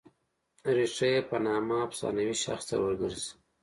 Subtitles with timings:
[0.75, 3.31] ریښه یې په نامه افسانوي شخص ته ور ګرځي.